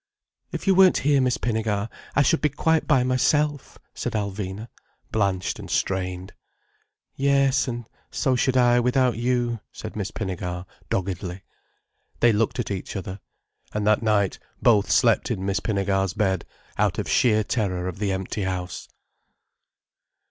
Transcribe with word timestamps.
"If 0.51 0.65
you 0.65 0.73
weren't 0.73 0.97
here, 1.05 1.21
Miss 1.21 1.37
Pinnegar, 1.37 1.87
I 2.15 2.23
should 2.23 2.41
be 2.41 2.49
quite 2.49 2.87
by 2.87 3.03
myself," 3.03 3.77
said 3.93 4.13
Alvina, 4.13 4.67
blanched 5.11 5.59
and 5.59 5.69
strained. 5.69 6.33
"Yes. 7.15 7.67
And 7.67 7.87
so 8.09 8.35
should 8.35 8.57
I 8.57 8.79
without 8.79 9.17
you," 9.17 9.59
said 9.71 9.95
Miss 9.95 10.09
Pinnegar 10.09 10.65
doggedly. 10.89 11.43
They 12.19 12.33
looked 12.33 12.57
at 12.59 12.71
each 12.71 12.95
other. 12.95 13.19
And 13.75 13.85
that 13.85 14.01
night 14.01 14.39
both 14.59 14.89
slept 14.89 15.29
in 15.29 15.45
Miss 15.45 15.59
Pinnegar's 15.59 16.15
bed, 16.15 16.45
out 16.79 16.97
of 16.97 17.07
sheer 17.07 17.43
terror 17.43 17.87
of 17.87 17.99
the 17.99 18.11
empty 18.11 18.41
house. 18.41 18.87